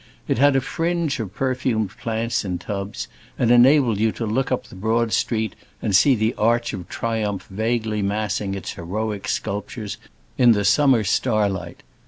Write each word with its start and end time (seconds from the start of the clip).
It 0.27 0.39
had 0.39 0.55
a 0.55 0.61
fringe 0.61 1.19
of 1.19 1.35
perfumed 1.35 1.91
plants 1.95 2.43
in 2.43 2.57
tubs, 2.57 3.07
and 3.37 3.51
enabled 3.51 3.99
you 3.99 4.11
to 4.13 4.25
look 4.25 4.51
up 4.51 4.63
the 4.65 4.73
broad 4.73 5.13
street 5.13 5.55
and 5.79 5.95
see 5.95 6.15
the 6.15 6.33
Arch 6.39 6.73
of 6.73 6.89
Triumph 6.89 7.45
vaguely 7.51 8.01
massing 8.01 8.55
its 8.55 8.71
heroic 8.73 9.27
sculptures 9.27 9.97
in 10.39 10.53
the 10.53 10.65
summer 10.65 11.03
starlight. 11.03 11.83